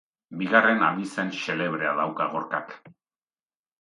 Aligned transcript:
Bigarren 0.37 0.81
abizen 0.87 1.29
xelebrea 1.41 1.93
dauka 2.03 2.27
Gorkak. 2.33 2.75